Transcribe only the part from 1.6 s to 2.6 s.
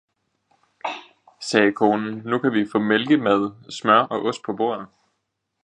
konen, nu kan